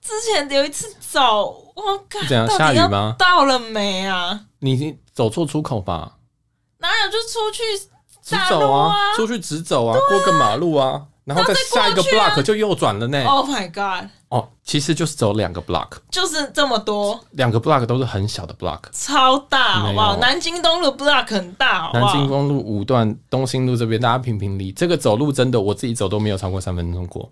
[0.00, 2.48] 之前有一次走，我靠，怎样？
[2.48, 3.16] 下雨吗？
[3.18, 4.40] 到了没啊？
[4.60, 6.12] 你走错出口吧？
[6.78, 7.62] 哪有就出去
[8.24, 13.24] 直走啊，出去直走啊，过个马路啊，然后再下一个 block 就右转了呢。
[13.24, 14.08] Oh my god！
[14.28, 20.16] 哦，其实就是走两个 block，就是这么多，两个 block 都是很小的 block，超大，好不好？
[20.16, 27.30] 南京东路 block 很大，南京公路五段东兴路这边，大家评评理，这个走路真的我自己走都没有超过三分钟过。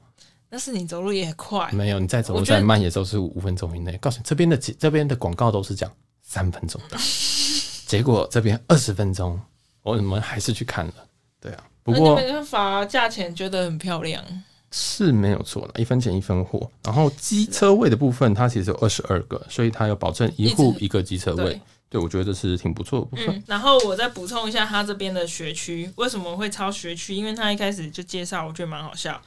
[0.51, 3.97] 但是你走路也快，没有，你再走路再慢也都是五分钟以内。
[3.99, 5.91] 告诉你，这边的这边的广告都是讲
[6.23, 6.99] 三分钟的，
[7.87, 9.41] 结果这边二十分钟，
[9.83, 10.95] 我们还是去看了。
[11.41, 14.23] 对啊，不过没办法，价钱觉得很漂亮，
[14.71, 16.71] 是没有错的，一分钱一分货。
[16.85, 21.45] 然后机车位的部分，它其实有二十二个，所以它有保证一户一个机车位。
[21.45, 23.29] 对，对，我觉得这是挺不错的部分。
[23.29, 27.15] 嗯，然后我再补充一下，它这边的学区为什么会抄学区？
[27.15, 29.21] 因为它一开始就介绍，我觉得蛮好笑。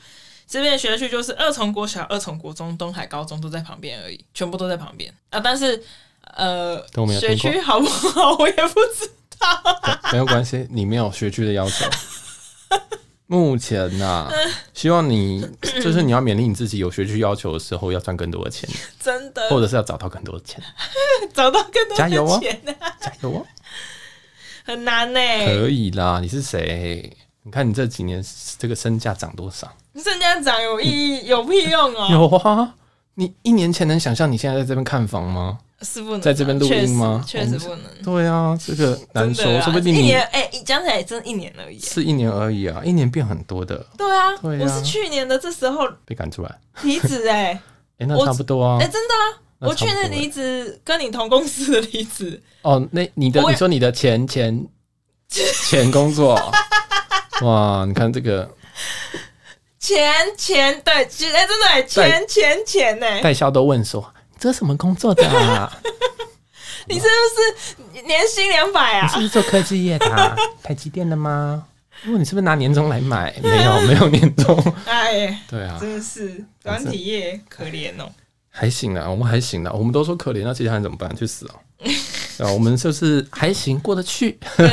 [0.48, 5.40] 这边的学区就是二重国小、二重国中、东海高中都在旁边而已，全部都在旁边啊。
[5.40, 5.82] 但是
[6.36, 6.86] 呃，
[7.20, 9.14] 学区好不好，我也不知道。
[10.12, 11.86] 没有关系，你没有学区的要求。
[13.26, 14.32] 目前呐、啊，
[14.76, 15.48] 希望你
[15.82, 20.62] 就是你要勉励你自己，有学区要求的时候要赚更多的钱，真的，或者是要找到更多的钱，
[21.34, 22.40] 找到更多的钱、啊，加油哦，
[23.00, 23.46] 加油哦，
[24.66, 25.20] 很难呢。
[25.46, 27.16] 可以啦，你是谁？
[27.44, 28.24] 你看你这几年
[28.60, 29.72] 这个身价涨多少？
[29.96, 32.10] 身价涨有意义有屁用啊？
[32.12, 32.76] 有啊！
[33.16, 35.60] 你一年前能想象你现在在这边看房吗？
[35.84, 37.24] 是不能在这边录音吗？
[37.28, 37.82] 确实不能。
[38.04, 43.86] 对啊，这个难说，说不定一年哎，讲起来真一年而已，是一年而已啊，一年变很多的。
[43.98, 47.60] 对啊，我是去年的这时候被赶出来离职哎，
[48.00, 54.66] 哎那差不多啊，哎真的啊，我去年离职跟你同公司的离职哦，那你的你说你的前前
[55.70, 56.40] 前工作。
[57.42, 58.50] 哇，你看这个
[59.80, 63.22] 钱钱对，其实真的钱钱钱呢。
[63.22, 65.72] 代销都问说：“你这什么工作的啊？
[66.88, 69.06] 你是不是年薪两百啊？
[69.06, 70.36] 你是不是做科技业的啊？
[70.62, 71.64] 台积电的吗？
[72.02, 73.34] 如果你是不是拿年终来买？
[73.42, 74.62] 没有，没有年终。
[74.86, 78.12] 哎，对啊，真的是软体业可怜哦。
[78.50, 81.16] 还行啊，我们还行啊，我们都说可怜，那其他人怎么办？
[81.16, 82.46] 去死哦！
[82.46, 84.66] 啊， 我们就是还行，过得去，这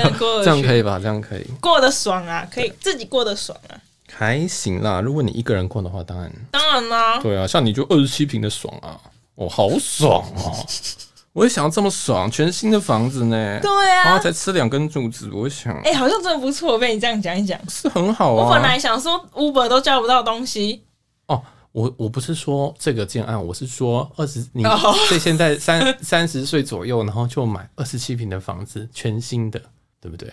[0.46, 0.98] 样可以吧？
[1.00, 3.78] 这样可以过得爽啊，可以自己过得爽啊，
[4.12, 5.00] 还行啦。
[5.00, 8.98] 如果你一个人过的话，当然当然啦，对啊，像你就二十七平的爽啊，
[9.36, 10.66] 哦，好爽哦！
[11.32, 16.76] 我也想要这么爽，全新的房子呢，对啊，然后才吃两根柱子，我想，哎，好像真的不错。
[16.78, 18.44] 被你这样讲一讲，是很好啊。
[18.44, 20.84] 我本来想说 Uber 都叫不到东西
[21.26, 21.40] 哦。
[21.72, 29.62] 我我不是说这个建案，我是说二十，你所以现在三 三十岁左右，然后就买二十七平的房子，全新的，
[30.00, 30.28] 对不对？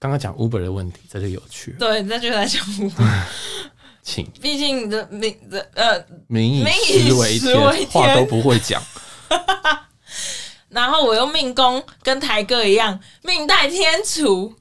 [0.00, 1.76] 刚刚讲 Uber 的问题，这就有趣了。
[1.78, 3.22] 对，那就来讲 Uber，
[4.02, 4.26] 请。
[4.40, 8.82] 毕竟的民的呃，民以食为天，话都不会讲。
[10.68, 14.54] 然后我又命宫跟台哥一样，命带天厨，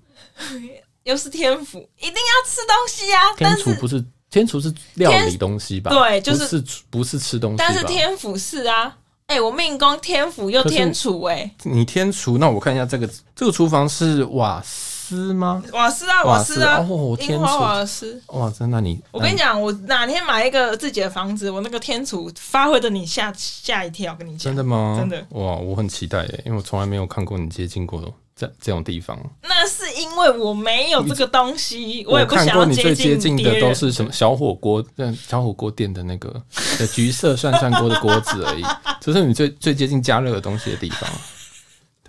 [1.03, 3.33] 又是天府，一定要吃东西啊！
[3.35, 4.03] 天厨不是。
[4.29, 5.91] 天厨是料理东西吧？
[5.91, 7.57] 对，就是不是吃东西。
[7.57, 11.51] 但是天府是啊，哎、欸，我命宫天府又天厨哎、欸。
[11.63, 14.63] 你天厨，那我看一下这个这个厨房是瓦
[15.11, 15.61] 斯吗？
[15.73, 18.21] 瓦斯啊，瓦斯啊，哦，天厨瓦斯。
[18.27, 18.99] 哇，真的你？
[19.11, 24.39] 我跟你讲，我哪天买一个自己的房子，我那个天厨发挥的你吓吓一跳，跟你讲。
[24.39, 24.95] 真的吗？
[24.97, 25.17] 真的。
[25.31, 28.01] 哇，我很期待耶，因为我从来没有看过你接近过
[28.33, 32.55] 这这种地方，那是因为我没有这个东西，我也不想要接近。
[32.55, 36.41] 我看过你最接近的都是什么小火锅，那小火锅店的那个
[36.79, 38.63] 的橘色涮涮锅的锅子而已，
[39.01, 41.09] 这是你最最接近加热的东西的地方，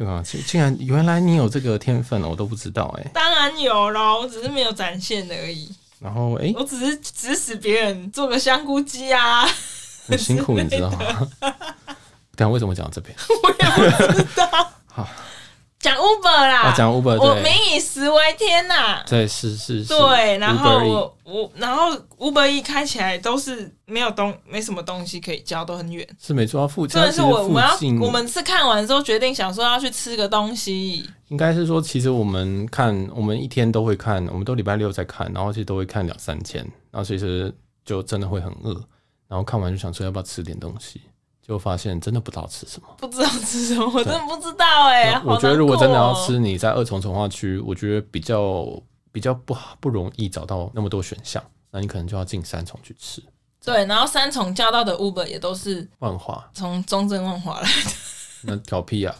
[0.04, 0.22] 对啊？
[0.46, 3.10] 竟然原来你有这个天分，我都不知道哎。
[3.14, 5.70] 当然有咯，我只是没有展现而已。
[6.00, 9.46] 然后哎，我只是指使别人做个香菇鸡啊，
[10.08, 11.28] 很辛苦，你知道吗？
[12.34, 13.14] 等下为什么讲到这边？
[13.42, 14.72] 我也不知道。
[14.86, 15.08] 好。
[15.82, 19.02] 讲 Uber 啦，讲 Uber，我民以食为天呐。
[19.04, 19.88] 对，是是是。
[19.88, 26.08] 对，然后我我然后 Uber 一开起来都是没有东没什么东西可以交，都很远。
[26.20, 26.94] 是没错，要附近。
[26.94, 31.04] 真的是我我们要我们是看完之后决定想说要去吃个东西。
[31.28, 36.60] 应该是说，其实我们看我们一天都会看，我们都礼拜六在看，然后其实都会看两三千，
[36.92, 37.52] 然后其实
[37.84, 38.72] 就真的会很饿，
[39.26, 41.00] 然后看完就想说要不要吃点东西。
[41.46, 45.22] 就发现真的不知道吃什么，不知道吃什么，我真的不知道哎、欸。
[45.24, 48.64] 我觉得如果真的要吃，你在二重重划区，我觉得比较
[49.10, 53.22] 比较不不容易找到那么多选项，那你可能就要进三重去吃。
[53.64, 57.90] 对，然后三重叫到的 Uber 也都是万华，从中正万华来的。
[58.42, 59.14] 那搞屁啊！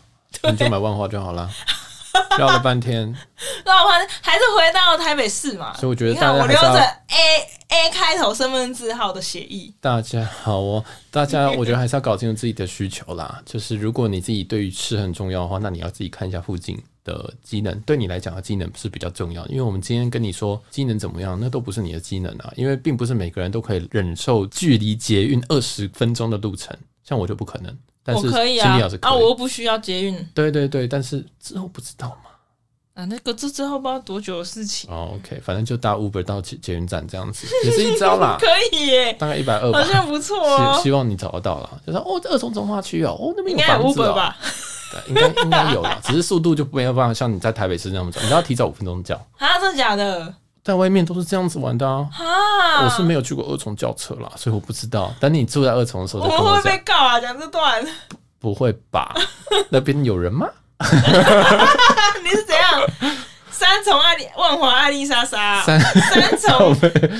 [0.50, 1.50] 你就买万华就好了。
[2.38, 3.07] 绕了半天，
[3.64, 5.75] 绕了半天还是回到台北市嘛。
[5.75, 7.16] 所以我觉得大家要留着 A
[7.68, 9.75] A 开头身份证号的协议。
[9.81, 13.41] 大家好哦，大家 我觉得还是要搞清楚自己的需求啦。
[13.47, 19.45] 就是如果你自己对于吃很重要的话，那你要自己看一下附近的机能，对你来讲的机能是比较重要。
[19.47, 22.53] 因为我们今天跟你说机能怎么样，那都不是你的机能啊。
[22.57, 27.76] 因为并不是每个人都可以忍受距离捷运二十分钟的路程，像我就不可能。
[28.05, 30.28] 但是我可以啊，啊，我又不需要捷运。
[30.34, 32.30] 对对对，但是之后不知道嘛。
[32.94, 34.90] 啊，那个这之后不知道多久的事情。
[34.90, 38.36] 哦，OK，反正就搭 Uber 到捷捷运站这样子，也是一招啦。
[38.40, 38.46] 可
[38.76, 40.74] 以耶，大概一百二，好像不错哦。
[40.76, 44.36] 希希望你找得到了，就说哦，这二重中化区哦，哦那边有应该有 Uber 吧？
[44.92, 49.14] 对，应该应该有啦，只是速度就没有办法像你在台北市那么早，你要提早五分钟叫。
[49.38, 50.34] 啊，真的假的？
[50.64, 52.08] 在外面都是这样子玩的啊！
[52.12, 55.12] 啊，我是没有去过二重轿车啦，所以我不知道。
[55.18, 57.18] 等你住在二重的时候，我们会不会被告啊？
[57.20, 57.84] 讲这段。
[58.38, 59.14] 不会吧？
[59.70, 60.46] 那边有人吗？
[60.82, 62.86] 你是怎样？
[63.50, 66.76] 三重爱丽万华爱丽莎莎，三三重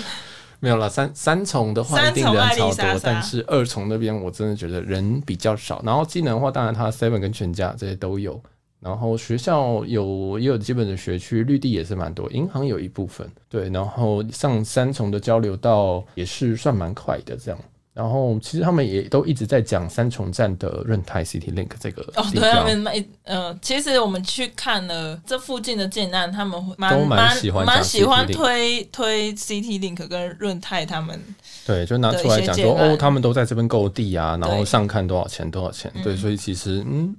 [0.59, 0.89] 没有了。
[0.89, 5.81] 三三重的话一定人超多，但是二重那边我真的觉得人比较少。
[5.85, 8.41] 然后技能的话，当然它 seven 跟全家这些都有。
[8.83, 12.29] 然后学校有也有基本的学区，绿地也是蛮多。
[12.33, 13.71] 银行有一部分，对。
[13.71, 17.61] 然后上三重的交流道也是算蛮快的，这样。
[17.95, 31.21] 然后其实他们也都一直在讲三重站的润泰 City Link 这个哦，对，他们蛮呃，其实我们去看了这附近的建案，他们蛮喜欢蛮喜欢推推 City Link 跟润泰他们，
[31.67, 37.15] 对，就拿出来讲说哦，他们都在这边购地啊，然后上看多少钱多少钱，对，所以其实嗯，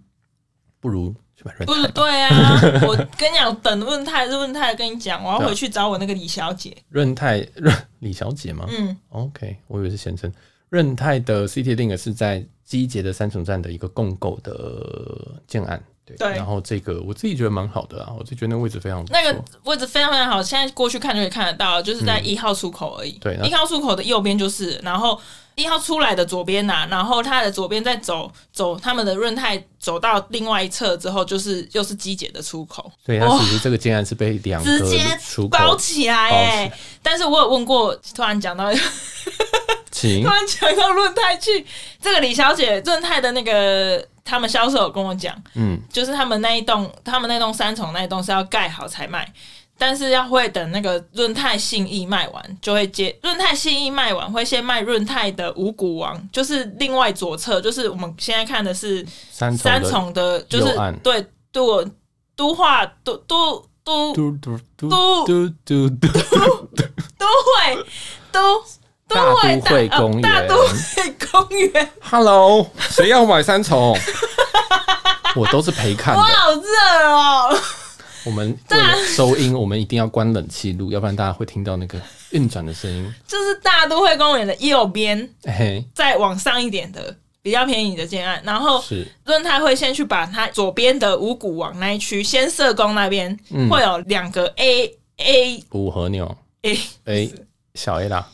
[0.82, 1.14] 不如。
[1.66, 6.76] 不是对啊， 我跟你讲，等润泰润泰跟你讲，我要回去找我那个李小姐。
[6.90, 8.66] 润泰润李小姐吗？
[8.70, 10.32] 嗯，OK，我以为是先生。
[10.70, 25.20] 润泰的 City Link 是在基捷的三重站的一个共构的建案，对，对，然后这个我自己觉得蛮好的啊，我就觉得那个位置非常，那个位置非常非常好，现在过去看就可以看得到，就是在一号出口而已，嗯、对，一号出口的右边就是，然后
[25.56, 35.00] 一号出来的左边呐、啊，然后它的左边再走走他们的润泰走到另外一侧之后，就是又是机姐的出口，所以它其实这个竟然是被两个直接
[35.50, 38.70] 包起来哎、欸，但是我有问过，突然讲到。
[40.04, 41.66] 突然讲到润泰去，
[42.02, 49.32] 这个李小姐润泰的那个他们销售有跟我讲，嗯，就是他们那一栋，他们那栋三重那一栋是要盖好才卖，
[49.78, 61.86] 但是要会等那个润泰信义卖完，就会接润泰信义卖完，会先卖润泰的五谷王，就是另外左侧，就是我们现在看的是三重的，就是对都
[62.36, 64.58] 都化都都都都都
[64.88, 65.90] 都都都
[67.18, 67.86] 都会
[68.32, 68.40] 都。
[69.14, 71.90] 大都会公园，大都会公园。
[72.02, 73.98] Hello，谁要买三重？
[75.36, 76.20] 我都是陪看的。
[76.20, 77.58] 我好热哦！
[78.26, 82.00] 我们为了收音，我们一定要关冷气录，要不然大家会听到那个
[82.30, 83.14] 运转的声音。
[83.28, 85.30] 就是大都会公园的右边，
[85.94, 97.34] 再往上一点的比较便宜的建案，然后是润泰会先去把它左边的五股往那一区，先社工那边、嗯、会有两个 A A 五和牛 A A
[97.76, 98.30] 小 A 啦。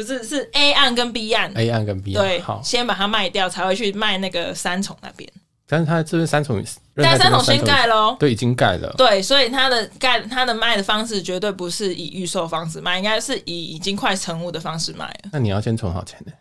[0.00, 5.30] 不是，是 A 案跟 B 案，A 案跟 B 案，对，好，先把它卖掉，才会去卖那个三重那边。
[5.66, 6.60] 但是它这边三重，
[6.96, 15.30] 但三重先盖喽，对，已经盖了，对，所以它的盖，它的卖的方式绝对不是以预售方式卖，应该是以已经快成屋的方式卖了。
[15.32, 16.32] 那你要先存好钱的。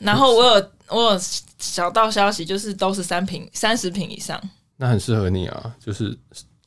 [0.00, 1.20] 然后我有我有
[1.58, 4.38] 小道消息，就是都是三平、三十平以上，
[4.76, 6.18] 那很适合你啊，就是。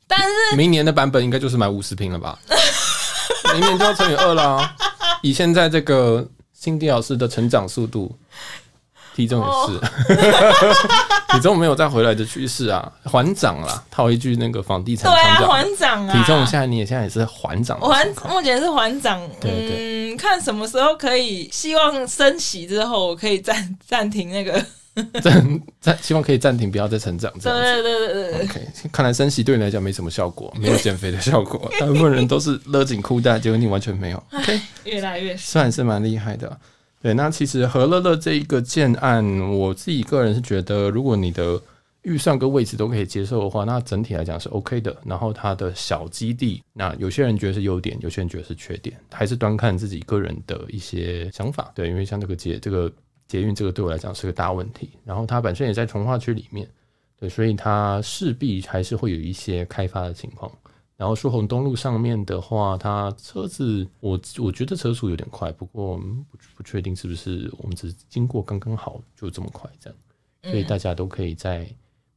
[0.08, 2.40] 但是明年的版本应该就是买五十平了吧？
[3.54, 4.76] 明年就要乘以二了。
[5.26, 6.24] 以现在这个
[6.54, 8.16] 辛迪老师的成长速度，
[9.16, 9.80] 体重也是，
[11.34, 13.84] 体重没有再回来的趋势啊，缓涨啦。
[13.90, 16.14] 套一句那个房地产，对啊，缓涨啊。
[16.14, 19.20] 体重现在你也现在也是缓涨，缓目前是缓涨。
[19.42, 24.64] 对对对，嗯，看什么时候可以，希望升息之后可以暂暂停那个。
[25.22, 27.32] 暂暂希望可以暂停，不要再成长。
[27.40, 28.44] 这样对对对对对。
[28.44, 31.70] OK，看来升息对你来讲没什么效果，没有减肥的效果。
[31.80, 34.24] 大部分人都是勒紧裤带，结果你完全没有。
[34.32, 36.58] OK， 越来越算是蛮厉害的。
[37.02, 41.62] 对，那其实何乐乐这一个建案，我自己个人是觉得，如果你的
[42.04, 44.96] 预算跟位置都可以接受的话，那整体来讲是 OK 的。
[45.04, 51.70] 然后它的小基地，那有些人觉得是优点，有些人觉得是缺点，还是端看自己个人的一些想法。
[51.76, 52.90] 对，因为像这个节这个。
[53.28, 56.70] 捷运这个对我来讲是个大问题，然后它本身也在从化区里面，
[57.20, 60.52] 对，所以它势必还是会有一些开发的情况。
[60.98, 70.00] 然后疏洪东路上面的话，它车子我我觉得车速有点快，不过不不确定是不是我们只是经过刚刚好就这么快这样，
[70.44, 71.68] 所以大家都可以再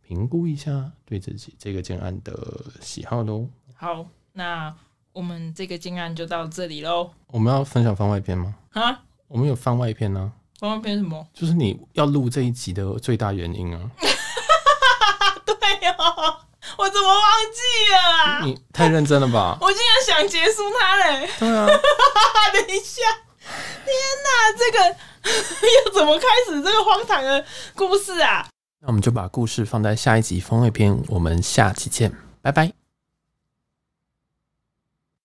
[0.00, 3.48] 评估一下对自己这个建案的喜好喽。
[3.74, 4.72] 好，那
[5.12, 7.10] 我们这个建案就到这里喽。
[7.26, 8.54] 我们要分享番外篇吗？
[8.70, 10.37] 啊，我们有番外篇呢、啊。
[10.58, 11.26] 番外篇什么？
[11.34, 13.80] 就是你要录这一集的最大原因啊。
[15.46, 15.54] 对
[15.90, 16.36] 哦，
[16.76, 18.40] 我怎么忘记了啊？
[18.44, 19.56] 你太认真了吧？
[19.62, 21.28] 我竟然想结束它嘞。
[21.38, 21.66] 对啊。
[22.52, 23.02] 等一下，
[23.84, 23.94] 天
[24.24, 27.44] 哪，这个要怎么开始这个荒唐的
[27.74, 28.48] 故事啊？
[28.80, 32.77] 那我们就把故事放在下一集番外篇，我们下期见，拜拜。